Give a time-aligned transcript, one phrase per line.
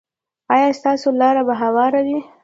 [0.53, 2.19] ایا ستاسو لاره به هواره وي؟